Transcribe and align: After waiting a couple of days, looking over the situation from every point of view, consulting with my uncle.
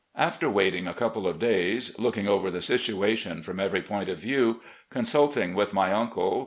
After 0.17 0.49
waiting 0.49 0.87
a 0.87 0.95
couple 0.95 1.27
of 1.27 1.37
days, 1.37 1.93
looking 1.99 2.27
over 2.27 2.49
the 2.49 2.63
situation 2.63 3.43
from 3.43 3.59
every 3.59 3.83
point 3.83 4.09
of 4.09 4.17
view, 4.17 4.59
consulting 4.89 5.53
with 5.53 5.73
my 5.75 5.91
uncle. 5.93 6.39